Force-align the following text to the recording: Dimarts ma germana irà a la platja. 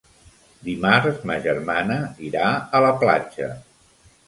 Dimarts 0.69 1.19
ma 1.31 1.35
germana 1.43 1.99
irà 2.31 2.49
a 2.81 2.85
la 2.87 2.93
platja. 3.05 3.53